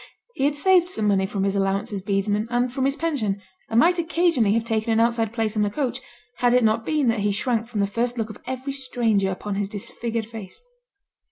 He 0.33 0.45
had 0.45 0.55
saved 0.55 0.89
some 0.89 1.05
money 1.07 1.27
from 1.27 1.43
his 1.43 1.55
allowance 1.55 1.93
as 1.93 2.01
bedesman 2.01 2.47
and 2.49 2.73
from 2.73 2.85
his 2.85 2.95
pension, 2.95 3.39
and 3.69 3.79
might 3.79 3.99
occasionally 3.99 4.53
have 4.53 4.63
taken 4.63 4.91
an 4.91 4.99
outside 4.99 5.31
place 5.31 5.55
on 5.55 5.63
a 5.63 5.69
coach, 5.69 6.01
had 6.37 6.55
it 6.55 6.63
not 6.63 6.83
been 6.87 7.07
that 7.09 7.19
he 7.19 7.31
shrank 7.31 7.67
from 7.67 7.81
the 7.81 7.85
first 7.85 8.17
look 8.17 8.31
of 8.31 8.41
every 8.47 8.73
stranger 8.73 9.29
upon 9.29 9.53
his 9.53 9.69
disfigured 9.69 10.25
face. 10.25 10.65